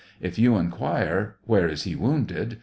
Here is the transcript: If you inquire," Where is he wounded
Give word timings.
If 0.19 0.39
you 0.39 0.55
inquire," 0.57 1.35
Where 1.45 1.67
is 1.67 1.83
he 1.83 1.95
wounded 1.95 2.57